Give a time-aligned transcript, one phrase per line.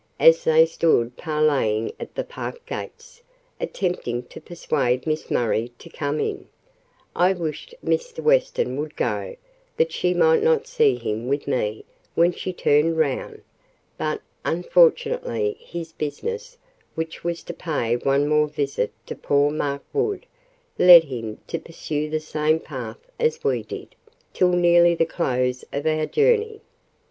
[0.19, 3.21] As they stood parleying at the park gates,
[3.59, 6.47] attempting to persuade Miss Murray to come in,
[7.15, 8.17] I wished Mr.
[8.23, 9.35] Weston would go,
[9.77, 11.85] that she might not see him with me
[12.15, 13.43] when she turned round;
[13.95, 16.57] but, unfortunately, his business,
[16.95, 20.25] which was to pay one more visit to poor Mark Wood,
[20.79, 23.93] led him to pursue the same path as we did,
[24.33, 26.61] till nearly the close of our journey.